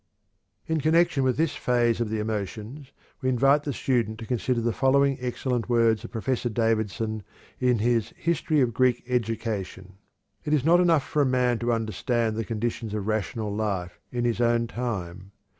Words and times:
In 0.65 0.81
connection 0.81 1.23
with 1.23 1.37
this 1.37 1.55
phase 1.55 2.01
of 2.01 2.09
the 2.09 2.17
emotions, 2.17 2.91
we 3.21 3.29
invite 3.29 3.65
the 3.65 3.71
student 3.71 4.17
to 4.17 4.25
consider 4.25 4.59
the 4.59 4.73
following 4.73 5.15
excellent 5.21 5.69
words 5.69 6.03
of 6.03 6.09
Professor 6.09 6.49
Davidson 6.49 7.21
in 7.59 7.77
his 7.77 8.11
"History 8.17 8.61
of 8.61 8.73
Greek 8.73 9.03
Education": 9.07 9.97
"It 10.43 10.55
is 10.55 10.65
not 10.65 10.79
enough 10.79 11.03
for 11.07 11.21
a 11.21 11.35
man 11.39 11.59
to 11.59 11.71
understand 11.71 12.35
the 12.35 12.43
conditions 12.43 12.95
of 12.95 13.05
rational 13.05 13.55
life 13.55 13.99
in 14.11 14.25
his 14.25 14.41
own 14.41 14.65
time. 14.65 15.33